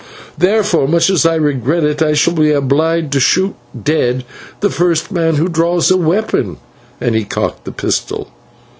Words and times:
Therefore, 0.35 0.87
much 0.87 1.11
as 1.11 1.27
I 1.27 1.35
regret 1.35 1.83
it, 1.83 2.01
I 2.01 2.13
shall 2.15 2.33
be 2.33 2.49
obliged 2.51 3.11
to 3.11 3.19
shoot 3.19 3.53
dead 3.83 4.23
the 4.59 4.71
first 4.71 5.11
man 5.11 5.35
who 5.35 5.47
draws 5.47 5.91
a 5.91 5.97
weapon," 5.97 6.57
and 6.99 7.13
he 7.13 7.23
cocked 7.23 7.65
the 7.65 7.71
pistol. 7.71 8.31